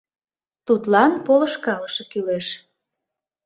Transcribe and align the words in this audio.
Тудлан 0.65 1.11
полышкалыше 1.25 2.03
кӱлеш». 2.11 2.47